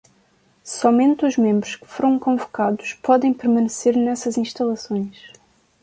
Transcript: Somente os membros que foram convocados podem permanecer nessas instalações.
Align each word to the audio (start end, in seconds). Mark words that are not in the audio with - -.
Somente 0.79 1.25
os 1.27 1.37
membros 1.37 1.75
que 1.75 1.85
foram 1.85 2.17
convocados 2.17 2.93
podem 3.03 3.31
permanecer 3.31 3.95
nessas 3.95 4.35
instalações. 4.35 5.29